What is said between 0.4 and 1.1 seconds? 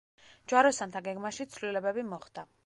ჯვაროსანთა